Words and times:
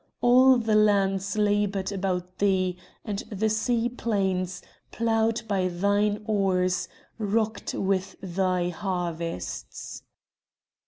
All 0.19 0.57
the 0.57 0.73
lands 0.73 1.37
laboured 1.37 1.91
about 1.91 2.39
thee, 2.39 2.75
and 3.05 3.19
the 3.29 3.49
sea 3.49 3.87
plains, 3.87 4.63
ploughed 4.91 5.43
by 5.47 5.67
thine 5.67 6.23
oars, 6.25 6.87
rocked 7.19 7.75
with 7.75 8.15
thy 8.19 8.69
harvests." 8.69 10.01